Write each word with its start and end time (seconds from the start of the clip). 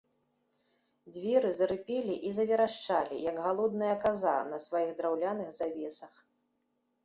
Дзверы 1.17 1.51
зарыпелі 1.59 2.15
і 2.31 2.33
заверашчалі, 2.39 3.15
як 3.29 3.37
галодная 3.45 3.93
каза, 4.09 4.35
на 4.55 4.63
сваіх 4.67 4.91
драўляных 5.03 5.49
завесах. 5.63 6.13